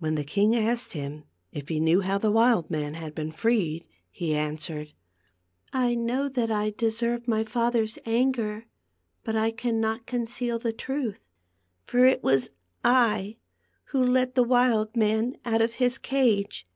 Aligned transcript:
When 0.00 0.16
the 0.16 0.24
king 0.24 0.56
asked 0.56 0.94
him 0.94 1.26
if 1.52 1.68
he 1.68 1.78
knew 1.78 2.00
how 2.00 2.18
the 2.18 2.32
wild 2.32 2.70
man 2.72 2.94
had 2.94 3.14
been 3.14 3.30
freed, 3.30 3.86
he 4.10 4.34
an 4.34 4.56
swered:" 4.56 4.92
I 5.72 5.94
know 5.94 6.28
that 6.28 6.50
I 6.50 6.70
deserve 6.70 7.28
my 7.28 7.44
father's 7.44 7.96
anger, 8.04 8.66
but 9.22 9.36
I 9.36 9.52
cannot 9.52 10.06
conceal 10.06 10.58
the 10.58 10.72
truth; 10.72 11.20
for 11.84 12.04
it 12.04 12.20
was 12.20 12.50
I 12.82 13.36
who 13.90 14.02
let 14.02 14.34
the 14.34 14.42
wild 14.42 14.96
man 14.96 15.36
out 15.44 15.62
of 15.62 15.74
his 15.74 15.98
cage." 15.98 16.66